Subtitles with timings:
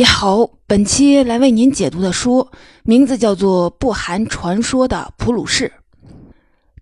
[0.00, 2.48] 你好，本期来为您解读的书
[2.84, 5.70] 名字叫做《不含传说的普鲁士》。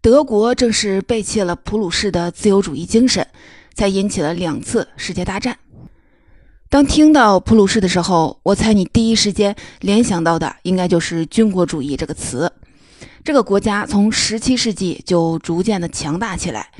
[0.00, 3.26] 德国正是背弃了普鲁士的自由主义精神，
[3.74, 5.58] 才引起了两次世界大战。
[6.68, 12.52] 当听到普鲁士的时候，我猜你第一时间联想到的应该就是军国主义这个词。
[13.24, 16.70] 这个国家从17世纪就逐渐的强大起来。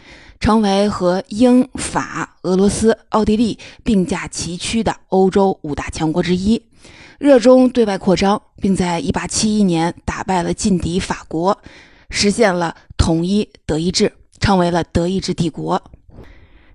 [0.40, 6.62] 成为和英法、俄罗斯、奥地利并驾齐驱的欧洲五大强国之一，
[7.18, 11.58] 热衷对外扩张，并在1871年打败了劲敌法国，
[12.10, 15.82] 实现了统一德意志，成为了德意志帝国。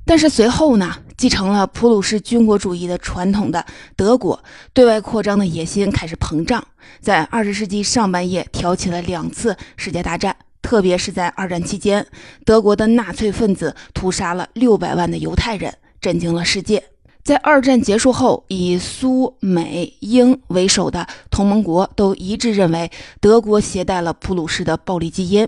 [0.06, 6.62] 但是随后呢，继承了普鲁士军国主义的传统的德国，对外扩张的野心开始膨胀，
[7.00, 10.36] 在20世纪上半叶挑起了两次世界大战。
[10.64, 12.08] 特别是在二战期间，
[12.44, 16.84] 德国的纳粹分子屠杀了六百万的犹太人，震惊了世界。
[17.24, 22.92] 在二战结束后，以苏、美、英为首的同盟国都一致认为，
[23.22, 25.48] 德国携带了普鲁士的暴力基因，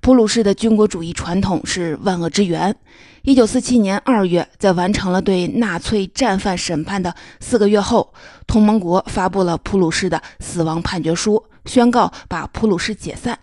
[0.00, 2.76] 普鲁士的军国主义传统是万恶之源。
[3.22, 8.12] 一九四七年二月，在完成了对纳粹战犯审判的四个月后，
[8.46, 13.36] 同盟国发布了普鲁士的死亡判决书，宣告把普鲁士解散。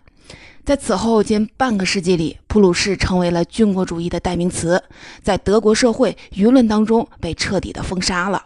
[0.66, 4.82] 在此后近半个世纪里，普鲁士成为了军国主义的代名词，
[5.22, 8.42] 在德国社会舆论当中被彻底的封杀了。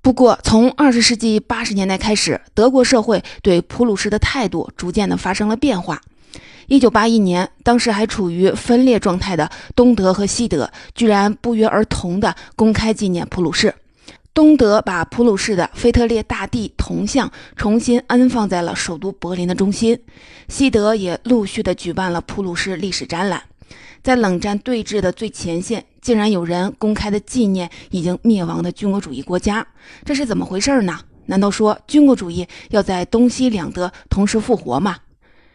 [0.00, 6.00] 不过，从二十世纪八十年代开始，德国社会对普鲁士的态度逐渐的发生了变化。
[6.68, 13.74] 一九八一年，当时还处于分裂状态的东德和西德，居然不约而同的公开纪念普鲁士。
[14.36, 19.98] 东德把普鲁士的腓特烈大帝铜像重新安放在了首都柏林的中心，
[20.46, 23.42] 西德也陆续的举办了普鲁士历史展览。
[24.02, 29.66] 在冷战对峙的最前线，竟然有人公开的纪念已经灭亡的军国主义国家，
[30.04, 31.00] 这是怎么回事呢？
[31.24, 34.98] 难道说军国主义要在东西两德同时复活吗？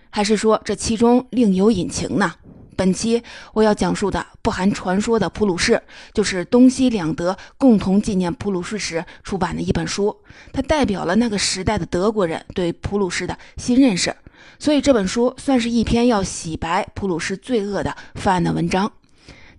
[0.10, 2.34] 还是说这其中另有隐情呢？
[2.82, 3.22] 本期
[3.54, 5.80] 我要讲述的不含传说的普鲁士，
[6.16, 10.18] 就是东西两德共同纪念普鲁士时出版的一本书。
[10.52, 14.16] 它代表了那个时代的德国人对普鲁士的新认识，
[14.58, 18.92] 所以这本书算是一篇要洗白普鲁士罪恶的犯案的文章。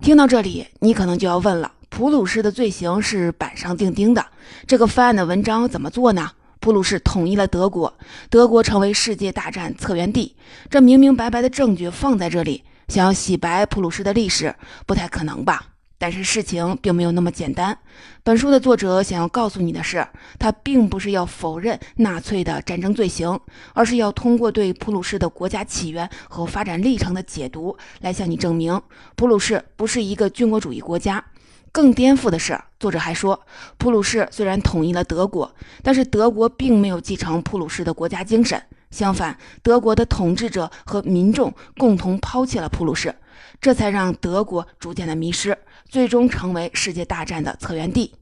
[0.01, 4.25] 听到这里，你可能就要问了：普鲁士的罪行是板上钉钉的，
[4.67, 6.29] 这个犯案的文章怎么做呢？
[6.59, 7.93] 普鲁士统一了德国，
[8.29, 10.35] 德国成为世界大战策源地，
[10.69, 12.65] 这明明白白的证据放在这里。
[12.87, 14.55] 想要洗白普鲁士的历史
[14.85, 15.67] 不太可能吧？
[15.97, 17.77] 但是事情并没有那么简单。
[18.23, 20.05] 本书的作者想要告诉你的是，
[20.37, 23.39] 他并不是要否认纳粹的战争罪行，
[23.73, 28.81] 而是要通过对普鲁士的国家起源和发展历程的解读，来向你证明
[29.15, 31.23] 普鲁士不是一个军国主义国家。
[31.71, 33.39] 更颠覆的是，作者还说，
[33.77, 38.61] 普鲁士虽然统一了德国，但是德国并没有继承普鲁士的国家精神。
[38.93, 43.15] 相反，德国的统治者和民众共同抛弃了普鲁士，
[43.59, 45.57] 这才让德国逐渐的迷失，
[45.89, 48.13] 最终成为世界大战的策源地。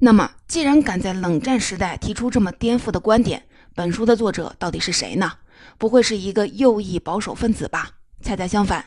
[0.00, 3.44] 那么，既然敢在冷战时代提出这么颠覆的观点，
[3.76, 5.34] 本书的作者到底是谁呢？
[5.78, 7.90] 不会是一个右翼保守分子吧？
[8.20, 8.84] 恰恰相反，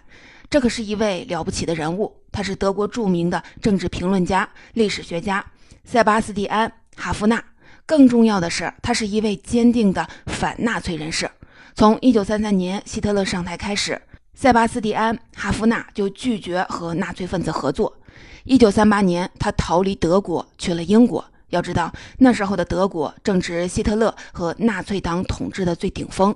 [0.49, 5.45] 这可是一位了不起的人物，他是德国著名的政治评论家、历史学家
[5.85, 6.67] 塞巴斯蒂安·
[6.97, 7.41] 哈夫纳。
[7.89, 11.27] 更重要的是，他是一位坚定的反纳粹人士。
[11.73, 13.99] 从1933年希特勒上台开始，
[14.35, 17.97] 塞巴斯蒂安·哈夫纳就拒绝和纳粹分子合作。
[18.45, 21.25] 1938年，他逃离德国去了英国。
[21.47, 26.35] 要知道，那时候的德国正值希特勒和纳粹党统治的最顶峰。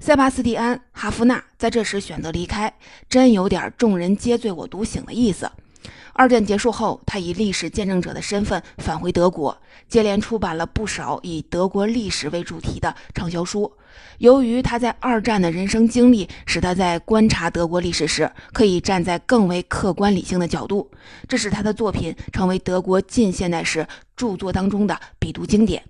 [0.00, 2.70] 塞巴斯蒂安·哈夫纳在这时选择离开，
[3.08, 5.50] 真有点众人皆醉我独醒的意思。
[6.12, 9.56] 二战结束后，他以历史见证者的身份返回德国，
[9.88, 13.72] 接连出版了不少以德国历史为主题的畅销书。
[14.18, 20.90] 由于他在二战的人生经历，使他在观察德国历史时可以站在更为客观理性的角度，
[21.26, 23.86] 这使他的作品成为德国近现代史
[24.16, 25.82] 著作当中的必读经典。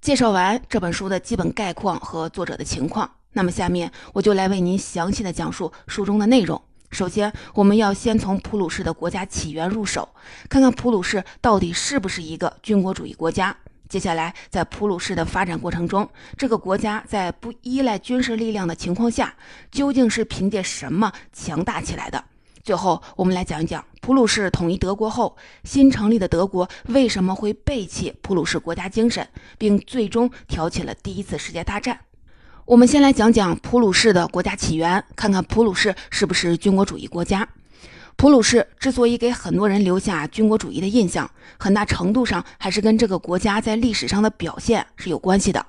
[0.00, 6.60] 介绍完这本书的基本概况和作者的情况，那么下面我就来为您详细的讲述书中的内容。
[6.90, 10.08] 首先，我们要先从普鲁士的国家起源入手，
[10.48, 13.56] 看看普鲁士到底是不是一个军国主义国家。
[13.88, 19.34] 接下来，在普鲁士的发展过程中，这个国家在不依赖军事力量的情况下，
[19.70, 22.24] 究竟是凭借什么强大起来的？
[22.64, 32.05] 最后，我们来讲一讲普鲁士统一德国后，新成立的德国为什么会背弃普鲁士国家精神，并最终挑起了第一次世界大战。
[32.66, 37.48] 我们先来讲讲普鲁士的国家起源，看看普鲁士是不是军国主义国家。
[38.16, 45.64] 普鲁士之所以给很多人留下军国主义的印象，很大程度上还是跟这个国家在历史上的表现是有关系的。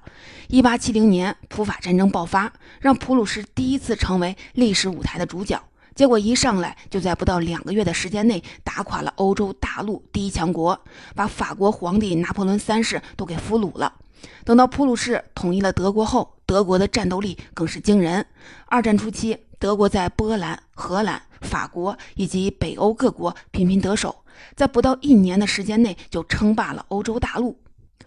[0.47, 2.51] 一八七零年，普法战争爆发，
[2.81, 5.61] 让普鲁士第一次成为历史舞台的主角。
[5.94, 10.79] 结果一上来就在不到两个月的时间内打垮了欧洲大陆第一强国，
[11.13, 13.94] 把法国皇帝拿破仑三世都给俘虏了。
[14.43, 18.25] 等到普鲁士统一了德国后，德国的战斗力更是惊人。
[18.65, 21.21] 二战初期，德国在波兰、荷兰。
[21.41, 24.23] 法国以及北欧各国频频得手，
[24.55, 27.55] 在不到一年的时间内就称霸了欧洲大陆。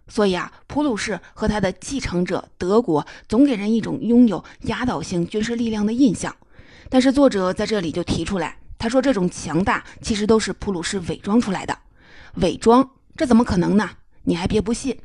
[0.08, 6.34] 所以啊，普鲁士和他的继承者德国总给人一种拥有压倒性军事力量的印象。
[6.88, 11.78] 但是作者在这里就提出来，他说这种强大其实都是普鲁士伪装出来的。
[12.34, 12.90] 伪装？
[13.16, 13.88] 这怎么可能呢？
[14.24, 14.98] 你还别不信。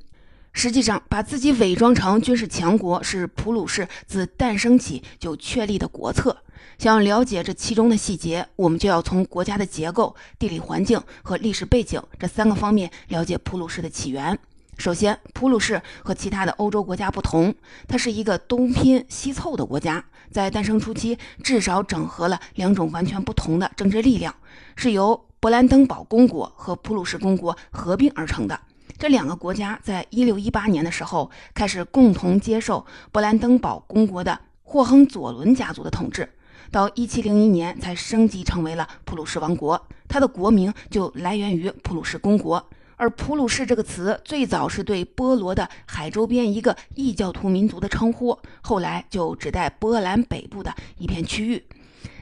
[0.58, 6.38] 实际上，把自己伪装成军事强国是普鲁士自诞生起就确立的国策。
[6.78, 14.40] 想要了解这其中的细节，我们就要从国家的结构、地理环境和历史背景这三个方面了解普鲁士的起源。
[14.78, 17.54] 首先，普鲁士和其他的欧洲国家不同，
[17.86, 20.06] 它是一个东拼西凑的国家。
[20.32, 24.34] 在诞生初期，至少整合了两种完全不同的政治力量，
[24.78, 28.58] 是由勃兰登堡公国和普鲁士公国合并而成的。
[28.98, 36.30] 这两个国家在一六一八年的时候开始共同接受勃兰登堡公国的霍亨佐伦家族的统治。
[36.72, 42.70] 到一七零一年才升级成为了普鲁士王国，它的国名就来源于普鲁士公国。
[42.96, 51.62] 而普鲁士这个词最早是对波罗的海周边一个异教徒民族的称呼，后来就指代波兰北部的一片区域。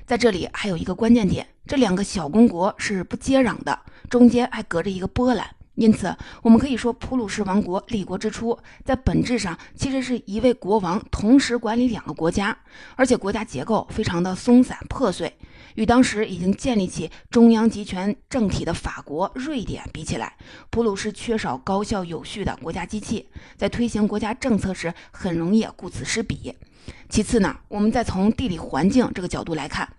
[0.07, 3.79] 在这里还有一个关键点，这两个小公国是不接壤的，
[4.09, 5.47] 中间还隔着一个波兰。
[5.75, 12.55] 因此，我们可以说，普鲁士王国立国之初，在本质上其实是一位国王同时管理两个国家，
[12.95, 15.35] 而且国家结构非常的松散破碎。
[15.73, 20.37] 与当时已经建立起中央集权政体的法国、瑞典比起来，
[20.69, 23.27] 普鲁士缺少高效有序的国家机器，
[23.57, 26.55] 在推行国家政策时很容易顾此失彼。
[27.09, 29.89] 其次呢，我们再从地理环境这个角度来看。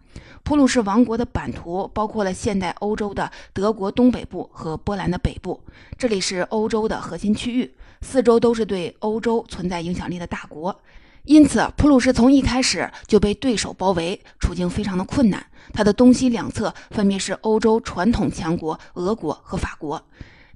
[0.44, 5.58] 普鲁士王国的版图包括了现代欧洲的德国东北部和波兰的北部，
[5.96, 10.78] 这里是欧洲的核心区域，四周都是对欧洲存在影响力的大国，
[11.22, 15.44] 因此普鲁士从一开始就被对手包围，处境非常的困难。
[15.72, 20.04] 它的东西两侧分别是欧洲传统强国俄国和法国。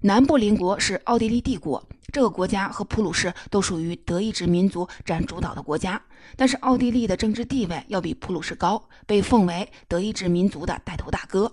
[0.02, 6.00] 南部邻国是奥地利帝国，这个国家和普鲁士都属于德意志民族占主导的国家，
[6.36, 11.52] 但是奥地利的政治地位要比普鲁士高，被奉为德意志民族的带头大哥。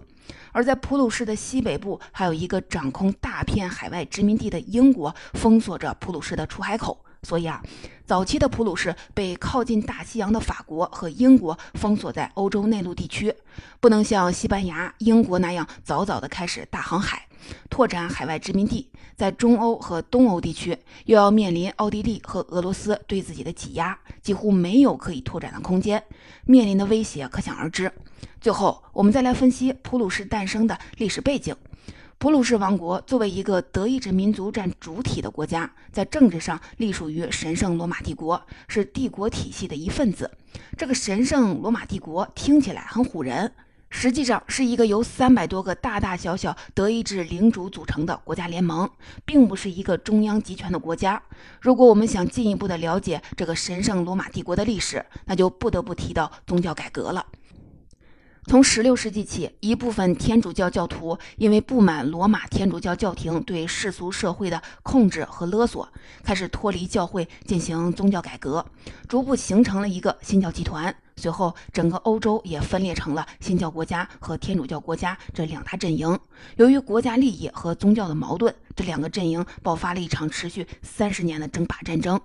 [0.51, 7.03] 而在普鲁士的西北部，还有一个掌控大片海外殖民地的英国，封锁着普鲁士的出海口。
[7.25, 7.59] 所以啊，
[8.05, 13.33] 早期的普鲁士被靠近大西洋的法国和英国封锁在欧洲内陆地区，
[13.79, 17.27] 不能像西班牙、英国那样早早的开始大航海。
[17.69, 26.03] 拓展海外殖民地，在中欧和东欧地区，又要面临奥地利和俄罗斯对自己的挤压，几乎没有可以拓展的空间，
[26.45, 27.91] 面临的威胁可想而知。
[28.41, 31.55] 最后，我们再来分析普鲁士诞生的历史背景。
[32.17, 40.31] 普鲁士王国作为一个德意志民族占主体的国家，在政治上隶属于神圣罗马帝国，是帝国体系的一份子。
[40.77, 43.51] 这个神圣罗马帝国听起来很唬人。
[43.89, 48.89] 实际上是一个由三百多个大大小小德意志领主组成的国家联盟，
[49.23, 51.21] 并不是一个中央集权的国家。
[51.61, 57.25] 如果我们想进一步的了解这个神圣罗马帝国的历史，那就不得不提到宗教改革了。
[58.47, 65.91] 从16世纪起，一部分天主教教徒因为不满罗马天主教教廷对世俗社会的控制和勒索，
[66.23, 68.63] 开始脱离教会进行宗教改革，
[69.09, 70.95] 逐步形成了一个新教集团。
[71.15, 76.19] 随后，整个欧洲也分裂成了新教国家和天主教国家这两大阵营。
[76.57, 82.21] 由于国家利益和宗教的矛盾，这两个阵营爆发了一场持续三十年的争霸战争。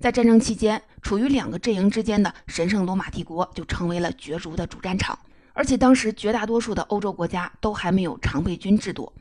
[0.00, 5.16] 在战争期间，处于两个阵营之间的神圣罗马帝国就成为了角逐的主战场。
[5.52, 9.12] 而且当时绝大多数的欧洲国家都还没有常备军制度，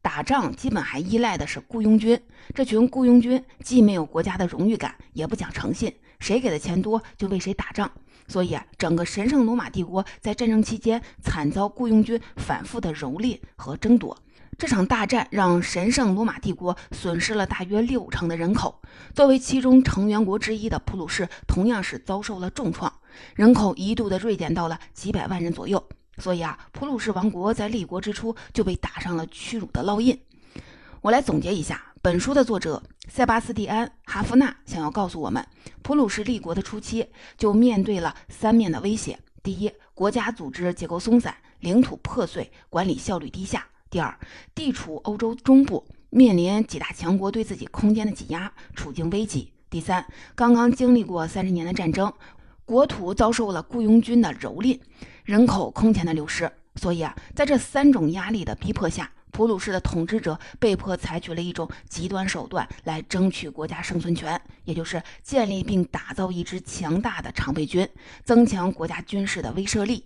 [0.00, 2.20] 打仗基本还依赖的是雇佣军。
[2.54, 7.90] 这群雇佣军既没有国家的荣誉感，也不讲诚信，谁给的钱多就为谁打仗。
[8.28, 14.16] 所以啊，整个神圣罗马帝国在战争期间惨遭雇佣军反复的蹂躏和争夺。
[14.58, 18.80] 这场大战让神圣罗马帝国损失了大约六成的人口。
[19.14, 22.90] 作为其中成员国之一的普鲁士，同样是遭受了重创，
[23.34, 25.86] 人口一度的锐减到了几百万人左右。
[26.16, 30.18] 所以啊，普鲁士王国在立国之初就被打上了屈辱的烙印。
[31.02, 35.46] 我来总结一下，本书的作者塞巴斯蒂安·哈夫纳想要告诉我们，
[35.82, 41.36] 普鲁士立国的初期就面对了三面的威胁：第一，国家组织结构松散。
[41.60, 44.18] 领土破碎，管理效率低下；第二，
[44.54, 52.12] 地处欧洲中部，面临几大强国对自己空间的挤压，处境危急；第三，刚刚经历过三十年的战争，
[52.64, 54.80] 国土遭受了雇佣军的蹂躏，
[55.24, 56.50] 人口空前的流失。
[56.74, 67.88] 所以啊，在这三种压力的逼迫下，普鲁士的统治者被迫采取了一种极端手段来争取国家生存权，也就是建立并打造一支强大的常备军，
[68.24, 70.04] 增强国家军事的威慑力。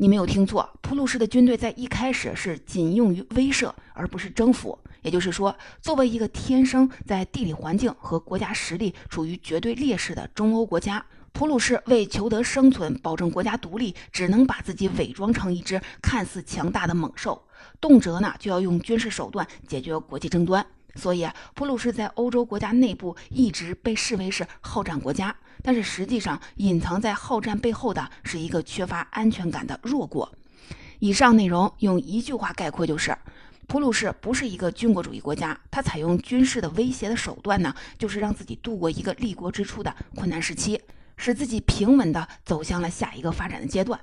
[0.00, 4.78] 你没有听错，普鲁士的军队在一开始是仅用于威慑，而不是征服。
[5.02, 11.04] 也就是说，作为一个天生在地理环境和国家实力处于绝对劣势的中欧国家。
[11.32, 17.44] 普鲁士为求得生存、保证国家独立，只能把自己伪装成一只看似强大的猛兽，
[17.80, 20.64] 动辄呢就要用军事手段解决国际争端。
[20.94, 30.30] 所以，普鲁士在欧洲国家内部一直被视为是好战国家，但是实际上隐藏在好战背后的是一个缺乏安全感的弱国。
[30.98, 33.16] 以上内容用一句话概括就是：
[33.66, 40.80] 普鲁士不是一个军国主义国家，它采用军事的威胁的手段呢，就是让自己度过一个立国之初的困难时期。
[41.20, 43.98] 使自己平稳地走向了下一个发展的阶段。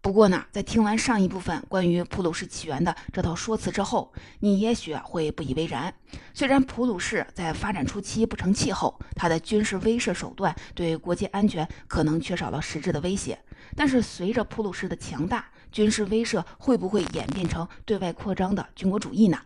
[0.00, 5.92] 不过呢，在听完上一部分关于普鲁士起源的这套说辞之后，你也许会不以为然。
[6.34, 13.38] 虽然普鲁士在发展初期不成气候，它的军事威慑手段对国际安全可能缺少了实质的威胁，
[13.74, 19.38] 但是随着普鲁士的强大，军事威慑会不会演变成对外扩张的军国主义呢？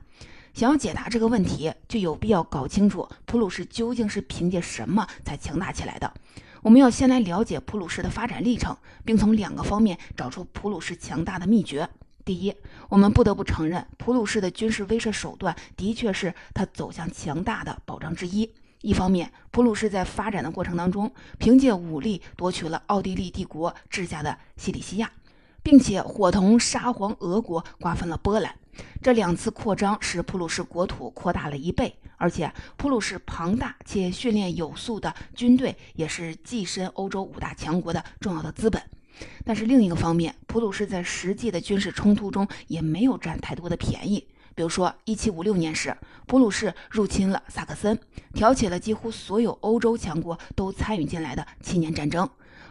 [0.55, 6.13] 想要解答这个问题，就有必要搞清楚普鲁士究竟是凭借什么才强大起来的。
[6.63, 11.89] 我们要先来了解普鲁士的发展历程，并从两个方面找出普鲁士强大的秘诀。
[12.25, 12.55] 第一，
[12.89, 18.53] 我们不得不承认，普鲁士的军事威慑手段的确是他走向强大的保障之一。
[18.83, 25.11] 一方面，普鲁士在发展的过程当中，凭借武力夺取了奥地利帝国治下的西里西亚，
[25.63, 28.55] 并且伙同沙皇俄国瓜分了波兰。
[29.03, 31.99] 这两次扩张使普鲁士国土扩大了一倍。
[32.19, 38.83] 而且，普鲁士庞大且训练有素的军队也是跻身欧洲五大强国的重要的资本。
[39.45, 44.27] 但是另一个方面，普鲁士在实际的军事冲突中也没有占太多的便宜。
[44.55, 45.97] 比如说，1756年时，
[46.27, 47.97] 普鲁士入侵了萨克森，
[48.35, 52.29] 挑起了几乎所有欧洲强国都参与进来的七年战争。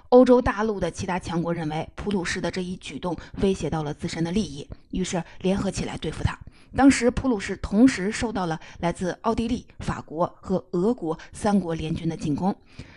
[0.10, 6.38] 欧洲大陆的其他强国认为普鲁士的这一举动威胁到了自身的利益，于是联合起来对付他。
[6.76, 12.56] 当时，普鲁士同时受到了来自奥地利、法国和俄国三国联军的进攻，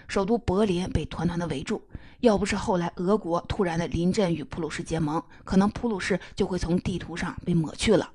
[0.09, 1.83] 首都柏林被团团的围住。
[2.21, 8.11] 要不是后来俄国突然的临阵与普鲁士结盟，可能普鲁士就会从地图上被抹去了。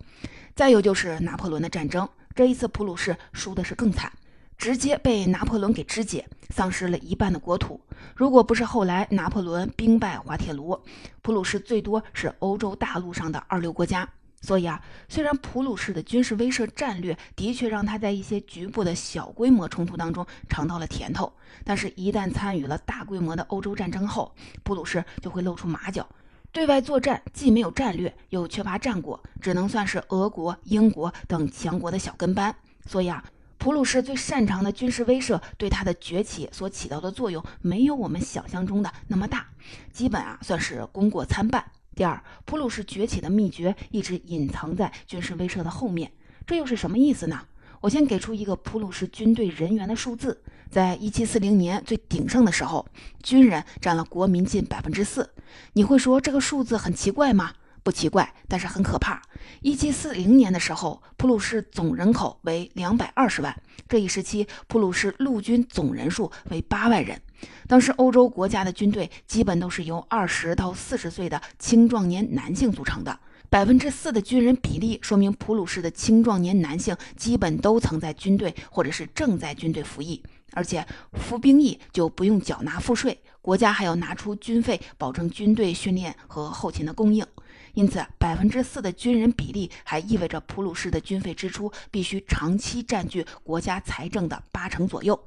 [0.56, 4.12] 再有就是拿破仑的战争，这一次普鲁士输的是更惨，
[4.58, 7.82] 直接被拿破仑给肢解，丧失了一半的国土。
[8.16, 10.80] 如果不是后来拿破仑兵败滑铁卢，
[11.24, 14.08] 普鲁士最多是欧洲大陆上的二流国家。
[14.46, 21.34] 所以啊，虽然普鲁士的军事威慑战略的确让他在一些局部的小规模冲突当中尝到了甜头，
[21.64, 26.08] 但是，一旦参与了大规模的欧洲战争后，普鲁士就会露出马脚。
[26.52, 32.56] 对外作战既没有战略，又缺乏战果，只能算是俄国、英国等强国的小跟班。
[32.86, 33.26] 所以啊，
[33.58, 39.48] 普鲁士最擅长的军事威慑对他的崛起所起到的作用，没有我们想象中的那么大，
[39.92, 41.66] 基本啊算是功过参半。
[41.96, 46.12] 第二，普鲁士崛起的秘诀一直隐藏在军事威慑的后面，
[46.46, 47.42] 这又是什么意思呢？
[47.80, 52.86] 我先给出一个普鲁士军队人员的数字，在一七四零年最鼎盛的时候，
[53.24, 55.34] 军人占了国民近百分之四。
[55.74, 57.54] 你会说这个数字很奇怪吗？
[57.82, 59.22] 不奇怪，但是很可怕。
[59.62, 63.56] 一七四零年的时候，普鲁士总人口为两百二十万，
[63.88, 67.22] 这一时期普鲁士陆军总人数为八万人。
[67.68, 80.22] 当时欧洲国家的军队基本都是由二十到四十岁的青壮年男性组成的，百分之四的军人比例说明普鲁士的青壮年男性基本都曾在军队或者是正在军队服役，
[80.54, 87.26] 而且服兵役就不用缴纳赋税，国家还要拿出军费保证军队训练和后勤的供应。
[87.74, 95.20] 因此，百分之四的军人比例还意味着普鲁士的军费支出必须长期占据国家财政的八成左右。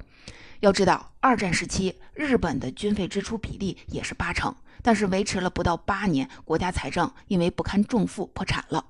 [0.60, 8.84] 要知道，二战时期日本的军费支出比例也是八成，但是维持了不到八年，国家财政因为不堪重负破产了。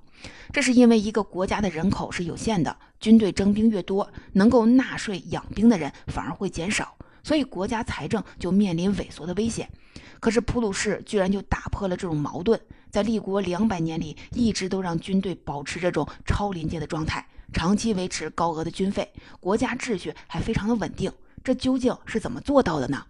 [0.51, 9.69] 这是因为一个国家的人口是有限的，军队征兵越多，能够纳税养兵的人反而会减少，所以国家财政就面临萎缩的危险。
[10.19, 12.59] 可是普鲁士居然就打破了这种矛盾。
[12.89, 17.23] 在立国两百年里，一直都让军队保持这种超临界的状态，
[17.53, 21.11] 长期维持高额的军费，国家秩序还非常的稳定。
[21.43, 23.05] 这究竟是怎么做到的呢？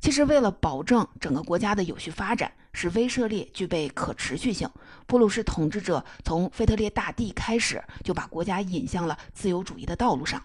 [0.00, 4.68] 其实，为了保证整个国家的有序发展，使威慑力具备可持续性，
[5.06, 10.42] 普鲁士统治者从腓特烈大帝开始就把国家引向了自由主义的道路上。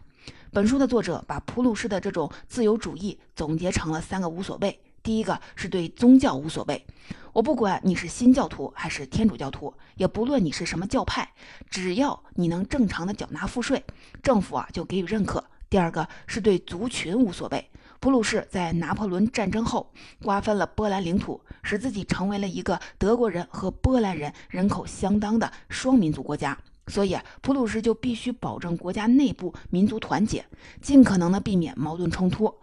[0.51, 4.79] 本书的作者把普鲁士的这种自由主义总结成了三个无所谓。
[5.01, 6.85] 第一个是对宗教无所谓，
[7.33, 11.27] 我不管你是新教徒还是天主教徒，也不论你是什么教派，
[11.69, 13.83] 只要你能正常的缴纳赋税，
[14.21, 15.43] 政府啊就给予认可。
[15.69, 17.69] 第二个是对族群无所谓，
[17.99, 19.91] 普鲁士在拿破仑战争后
[20.23, 26.57] 瓜分了波兰领土，使自己成为了一个德国人和波兰人人口相当的双民族国家，
[26.87, 30.45] 所以普鲁士就必须保证国家内部民族团结，
[30.81, 32.53] 尽可能的避免矛盾冲突。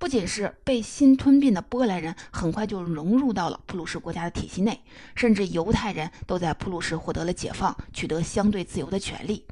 [0.00, 4.80] 不仅是被新吞并的波兰人很快就融入到了普鲁士国家的体系内，
[5.16, 9.44] 甚至犹太人都在普鲁士获得了解放，取得相对自由的权利。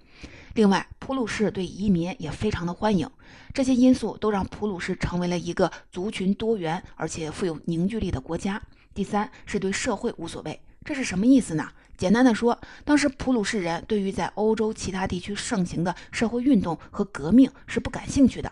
[0.56, 3.06] 另外，普鲁士对移民也非常的欢迎，
[3.52, 8.62] 这些因素都让普鲁士成为了一个族群多元而且富有凝聚力的国家。
[8.94, 11.68] 第三是对社会无所谓，这是什么意思呢？
[11.98, 18.50] 简单的说，当时普鲁士人对于在欧洲其他地区盛行的社会运动和革命是不感兴趣的。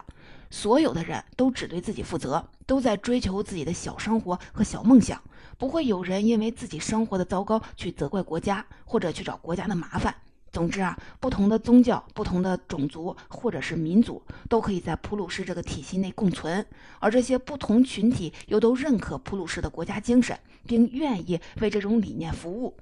[0.50, 5.18] 所有的人都只对自己负责，都在追求自己的小生活和小梦想，
[5.56, 10.14] 不会有人因为自己生活的糟糕去责怪国家或者去找国家的麻烦。
[10.54, 16.64] 总之啊，不同的宗教、不同的种族或者是民族都可以在普鲁士这个体系内共存，
[17.00, 22.72] 而这些不同群体又都认可普鲁士的国家精神，并愿意为这种理念服务。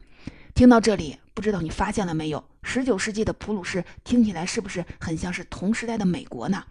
[0.55, 2.45] 听到这里，不知道你发现了没有？
[2.63, 6.63] 十九世纪的普鲁士听起来是不是很像是同时代的美国呢？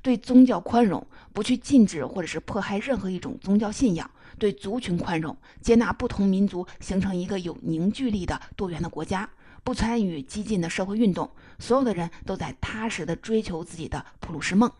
[0.00, 4.08] 对宗教宽容，不去禁止或者是迫害任何一种宗教信仰；
[4.38, 9.28] 对族群宽容，接纳不同民族，形成一个有凝聚力的多元的国家；
[9.66, 14.70] 不参与激进的社会运动，所有的人都在踏实的追求自己的普鲁士梦。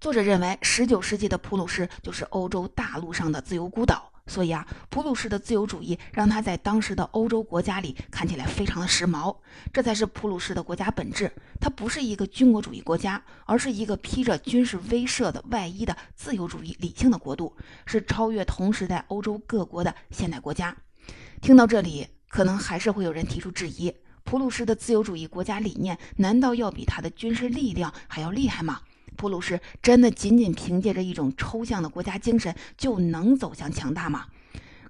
[0.00, 4.10] 作者认为，十九世纪的普鲁士就是欧洲大陆上的自由孤岛。
[4.26, 9.36] 所以啊，普鲁士的自由主义让他在当时的欧洲国家里看起来非常的时髦。
[9.72, 11.30] 这才是普鲁士的国家本质，
[11.60, 17.56] 它不是一个军国主义国家，而是一个披着军事威慑的外衣的自由主义理性的国度，
[17.86, 20.76] 是超越同时代欧洲各国的现代国家。
[21.40, 23.94] 听到这里，可能还是会有人提出质疑：
[24.26, 28.80] 普鲁士的自由主义国家理念难道要比他的军事力量还要厉害吗？
[29.14, 34.26] 普鲁士真的仅仅凭借着一种抽象的国家精神就能走向强大吗？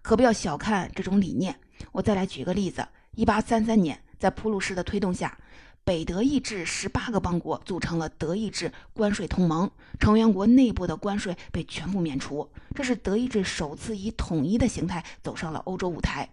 [0.00, 1.54] 可不要小看这种理念。
[1.92, 5.36] 我再来举个例子：一八三三年，在普鲁士的推动下，
[5.84, 9.70] 北德意志十八个邦国组成了德意志关税同盟，
[10.00, 12.50] 成员国内部的关税被全部免除。
[12.74, 16.26] 这是德意志首次以统一的形态走上了欧洲舞台。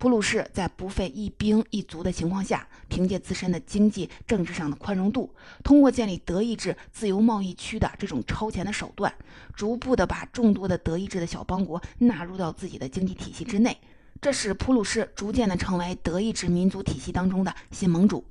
[0.00, 5.30] 普鲁士在不费一兵一卒的情况下，凭借自身的经济、政治上的宽容度，
[5.62, 9.14] 通过建立德意志自由贸易区的这种超前的手段，
[9.54, 13.76] 逐步的把众多的德意志的小邦国纳入到自己的经济体系之内，
[14.22, 18.24] 这使普鲁士逐渐的成为德意志民族体系当中的新盟主。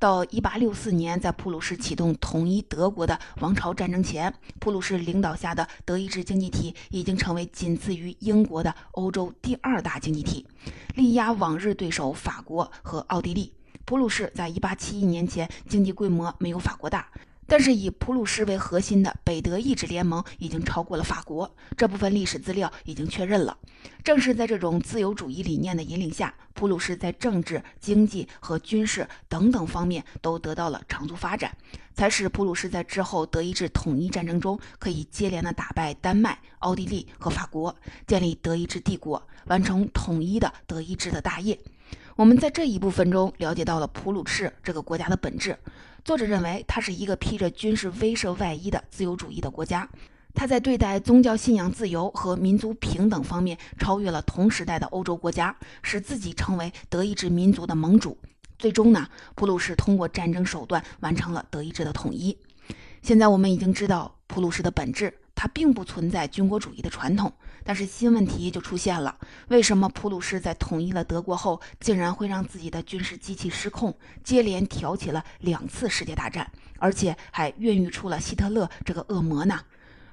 [0.00, 10.46] 到一八六四年，在普鲁士启动统一德国的王朝战争前，普鲁士领导下的德意志经济体已经成为仅次于英国的欧洲第二大经济体，
[10.94, 13.52] 力压往日对手法国和奥地利。
[13.84, 17.06] 普鲁士在一八七一年前经济规模没有法国大。
[17.50, 23.58] 但是以普鲁士为核心的北德意志联盟已经超过了法国，这部分历史资料已经确认了。
[24.04, 31.56] 正是在这种自由主义理念的引领下，普鲁士在政治、经济和军事等等方面都得到了长足发展，
[31.92, 37.74] 才使普鲁士在之后德意志统一战争中可以接连的打败丹麦、奥地利和法国，
[38.06, 41.58] 建立德意志帝国，完成统一的德意志的大业。
[42.16, 45.56] 我们在这一部分中了解到了普鲁士这个国家的本质。
[46.04, 49.88] 作者认为，它是一个披着军事威慑外衣的自由主义的国家。
[50.34, 58.16] 它在对待宗教信仰自由和民族平等方面超越了同时代的欧洲国家，使自己成为德意志民族的盟主。
[58.58, 62.36] 最终呢，普鲁士通过战争手段完成了德意志的统一。
[63.02, 65.12] 现在我们已经知道普鲁士的本质。
[65.42, 67.32] 它并不存在军国主义的传统，
[67.64, 69.16] 但是新问题就出现了：
[69.48, 79.58] 为什么普鲁士在统一了德国后，竟然会让自己的军事机器失控，接连挑起了两次世界大战，而且还孕育出了希特勒这个恶魔呢？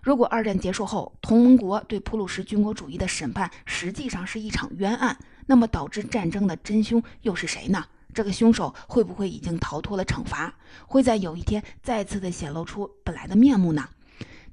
[0.02, 7.84] 如果二战结束后，同盟国对普鲁士军国主义的审判实际上是一场冤案，那么导致战争的真凶又是谁呢？
[8.14, 13.90] 这个凶手会不会已经逃脱了惩罚，会在有一天再次的显露出本来的面目呢？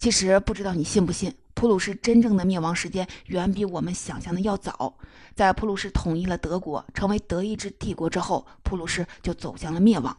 [0.04, 4.98] 其实不知道你信不信，普鲁士真正的灭亡时间远比我们想象的要早。
[5.34, 10.14] 在普鲁士统一了德国，成为德意志帝国之后，普鲁士就走向了灭亡。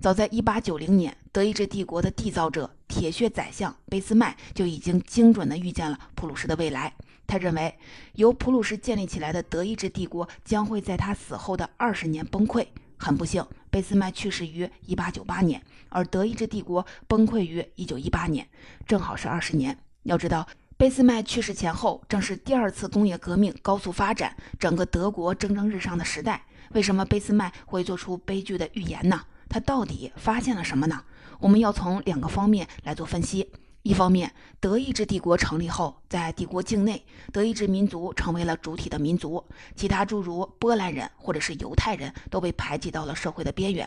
[0.00, 6.94] 早在1890年，德意志帝国的缔造者、铁血宰相俾斯麦就已经精准地预见了普鲁士的未来。
[7.26, 7.76] 他认为，
[8.12, 12.64] 由普鲁士建立起来的德意志帝国将会在他死后的二十年崩溃。
[12.96, 15.60] 很不幸，俾斯麦去世于1898年，
[15.94, 18.48] 而德意志帝国崩溃于1918年，
[18.84, 19.78] 正好是二十年。
[20.02, 26.44] 要知道，贝斯麦去世前后正是第二次工业革命高速发展、整个德国蒸蒸日上的时代。
[26.72, 29.22] 为什么贝斯麦会做出悲剧的预言呢？
[29.48, 31.04] 他到底发现了什么呢？
[31.38, 33.48] 我们要从两个方面来做分析。
[33.82, 39.44] 一方面，德意志帝国成立后，在帝国境内，德意志民族成为了主体的民族，
[39.76, 43.86] 其他诸如波兰人或者是犹太人都被排挤到了社会的边缘。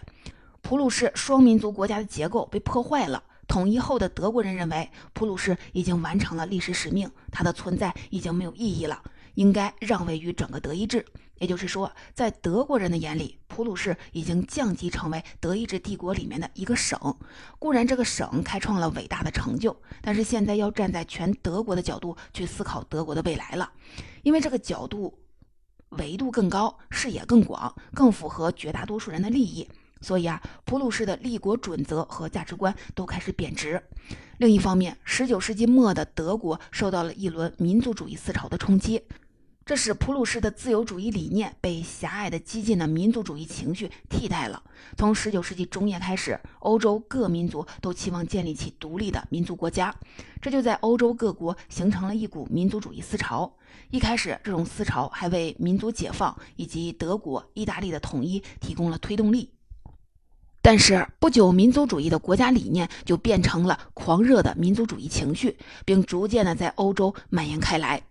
[0.67, 3.23] 普鲁士双民族国家的结构被破坏了。
[3.47, 9.01] 统一后的德国人认为，普鲁士已经完成了历史使命，它的存在已经没有意义了，
[9.36, 11.06] 应该让位于整个德意志。
[11.38, 16.99] 也就是说，在德国人的眼里，普鲁士已经降级成为德意志帝国里面的一个省。
[17.60, 23.71] 固然，这个省开创了伟大的成就，但是现在要站在全德国的角度去思考德国的未来了，
[24.21, 25.17] 因为这个角度
[25.91, 29.65] 维度更高，视野更广，更符合绝大多数人的利益。
[30.01, 33.81] 所以啊，普鲁士的立国准则和价值观都开始贬值。
[34.38, 39.01] 另一方面，19世纪末的德国受到了一轮民族主义思潮的冲击。
[39.65, 44.63] 这使普鲁士的自由主义理念被狭隘的激进的民族主义情绪替代了。
[44.95, 49.93] 从19世纪中叶开始，欧洲各民族都期望建立起独立的民族国家，
[50.41, 53.57] 这就在欧洲各国形成了一股民族主义思潮。
[53.89, 59.51] 一开始，这种思潮还为民族解放以及德国、意大利的统一提供了推动力。
[60.67, 68.01] 但是不久，民族主义的国家理念就变成了狂热的民族主义情绪，并逐渐的在欧洲蔓延开来。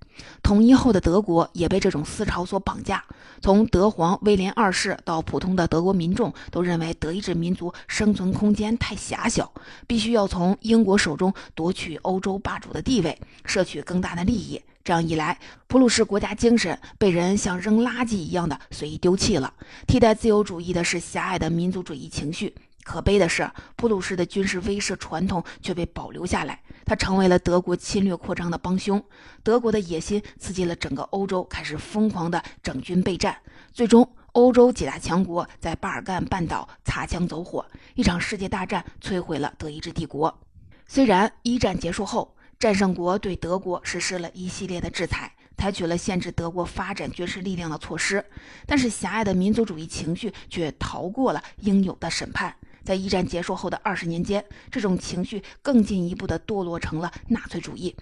[0.42, 3.04] 统一后的德国也被这种思潮所绑架，
[3.40, 9.52] 从德皇威廉二世到普通的德国民众都认为德意志民族生存空间太狭小，
[9.86, 14.60] 必须要从英国手中夺取欧洲霸主的地位，摄取更大的利益。
[14.84, 19.52] 这样一来，普鲁士国家精神被人像扔垃圾一样的随意丢弃了，
[19.88, 22.54] 替代自由主义的是狭隘的民族主义情绪。
[22.86, 26.62] 可悲的是，普鲁士的军事威慑传统却被保留下来。
[26.84, 29.04] 他成为了德国侵略扩张的帮凶，
[29.42, 33.36] 德国的野心刺激了整个欧洲，开始疯狂的整军备战。
[33.72, 40.38] 最终，欧洲几大强国在巴尔干半岛擦枪走火，一场世界大战摧毁了德意志帝国。
[40.86, 48.24] 虽然一战结束后，战胜国对德国实施了一系列的制裁，采取了限制德国发展军事力量的措施，
[48.64, 52.54] 但是狭隘的民族主义情绪却逃过了应有的审判。
[52.86, 57.94] 在一战结束后的二十年间，这种情绪更进一步的堕落成了纳粹主义。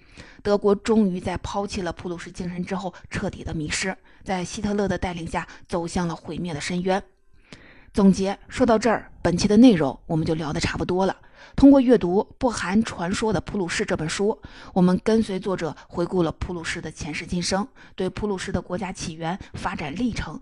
[0.43, 7.01] 德国终于在抛弃了普鲁士精神之后，彻底的迷失，在希特勒的带领下走向了毁灭的深渊。
[7.93, 11.17] 总结说到这儿，本期的内容我们就聊得差不多了。
[11.55, 14.41] 通过阅读《不含传说的普鲁士》这本书，
[14.73, 20.39] 我们跟随作者回顾了普鲁士的前世今生，对普鲁士的国家起源、发展历程。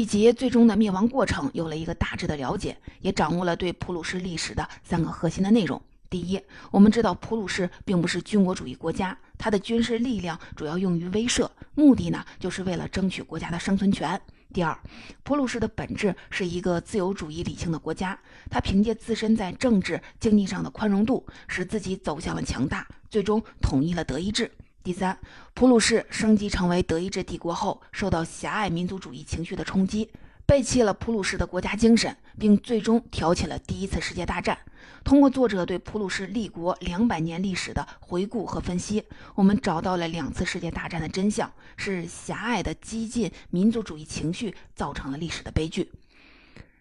[0.00, 5.78] 以及最终的灭亡过程有了一个大致的了解，也掌握了对普鲁士历史的三个核心的内容。
[6.08, 14.18] 第一，我们知道普鲁士并不是军国主义国家，它的军事力量主要用于威慑，目的呢就是为了争取国家的生存权。
[14.54, 14.74] 第二，
[15.22, 24.50] 普鲁士的本质是一个自由主义理性的国家，它凭借自身在政治、经济上的宽容度，使自己走向了强大，最终统一了德意志。
[24.82, 25.18] 第三，
[25.52, 30.10] 普鲁士升级成为德意志帝国后，受到狭隘民族主义情绪的冲击，
[30.46, 34.56] 背弃了普鲁士的国家精神，并最终挑起了第一次世界大战。
[35.04, 45.92] 通过作者对普鲁士立国两百年历史的回顾和分析，我们找到了两次世界大战的真相：是狭隘的激进民族主义情绪造成了历史的悲剧。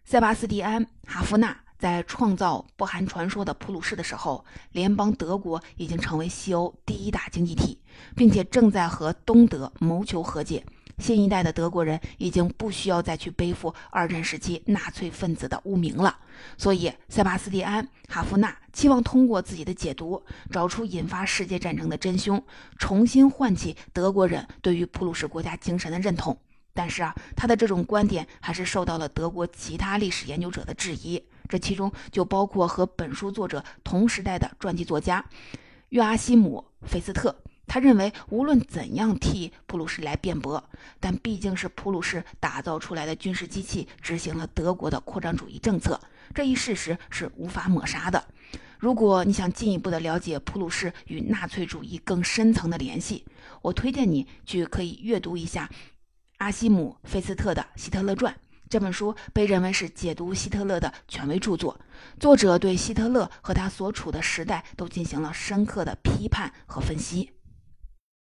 [0.05, 1.65] 塞巴斯蒂安·哈夫纳。
[1.79, 7.79] 在创造不含传说的普鲁士的时候，联邦德国已经成为西欧第一大经济体，
[8.17, 10.63] 并且正在和东德谋求和解。
[10.97, 16.17] 新一代的德国人已经不需要再去背负二战时期纳粹分子的污名了。
[16.57, 22.43] 所以，塞巴斯蒂安·哈夫纳期望通过自己的解读，找出引发世界战争的真凶，
[22.77, 26.37] 重新唤起德国人对于普鲁士国家精神的认同。
[26.73, 31.23] 但是啊，他的这种观点还是受到了德国其他历史研究者的质疑。
[31.49, 35.25] 这其中就包括和本书作者同时代的传记作家
[35.89, 37.35] 约阿希姆·费斯特。
[37.65, 40.63] 他认为，无论怎样替普鲁士来辩驳，
[40.99, 45.99] 但毕竟是普鲁士打造出来的军事机器执行了德国的扩张主义政策，
[46.33, 48.23] 这一事实是无法抹杀的。
[48.79, 53.23] 如果你想进一步的了解普鲁士与纳粹主义更深层的联系，
[53.61, 55.69] 我推荐你去可以阅读一下
[56.37, 58.33] 阿希姆·费斯特的《希特勒传》。
[58.69, 61.79] 这本书被认为是解读希特勒的权威著作。
[62.19, 67.31] 作者对希特勒和他所处的时代都进行了深刻的批判和分析。